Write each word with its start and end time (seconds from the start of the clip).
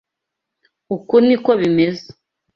Uku 0.95 1.15
niko 1.25 1.51
bimeze. 1.61 2.07